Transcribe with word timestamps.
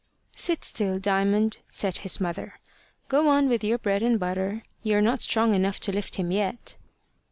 "Sit 0.35 0.63
still, 0.63 0.97
Diamond," 0.97 1.59
said 1.69 1.99
his 1.99 2.19
mother. 2.19 2.55
"Go 3.07 3.27
on 3.29 3.47
with 3.47 3.63
your 3.63 3.77
bread 3.77 4.01
and 4.01 4.19
butter. 4.19 4.63
You're 4.81 4.99
not 4.99 5.21
strong 5.21 5.53
enough 5.53 5.79
to 5.81 5.91
lift 5.91 6.15
him 6.15 6.31
yet." 6.31 6.75